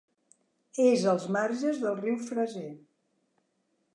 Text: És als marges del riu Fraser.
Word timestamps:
És 0.85 1.03
als 1.11 1.27
marges 1.35 1.83
del 1.85 2.01
riu 2.01 2.17
Fraser. 2.31 2.67